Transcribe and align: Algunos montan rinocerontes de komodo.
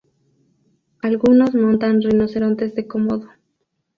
Algunos 1.03 1.53
montan 1.53 2.01
rinocerontes 2.01 2.73
de 2.73 2.87
komodo. 2.87 3.29